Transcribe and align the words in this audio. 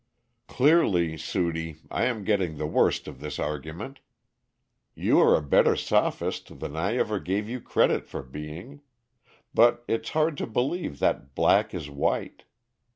"Clearly, 0.47 1.15
Sudie, 1.15 1.75
I 1.91 2.05
am 2.05 2.23
getting 2.23 2.57
the 2.57 2.65
worst 2.65 3.07
of 3.07 3.19
this 3.19 3.37
argument. 3.37 3.99
You 4.95 5.19
are 5.19 5.35
a 5.37 5.43
better 5.43 5.75
sophist 5.75 6.59
than 6.59 6.75
I 6.75 6.95
ever 6.97 7.19
gave 7.19 7.47
you 7.47 7.61
credit 7.61 8.07
for 8.07 8.23
being. 8.23 8.81
But 9.53 9.85
it's 9.87 10.09
hard 10.17 10.37
to 10.37 10.47
believe 10.47 10.97
that 11.01 11.35
black 11.35 11.75
is 11.75 11.87
white. 11.87 12.45